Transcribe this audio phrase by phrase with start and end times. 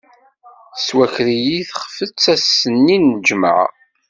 [0.75, 3.65] Tettwaker-iyi texfet ass-nni n lǧemεa.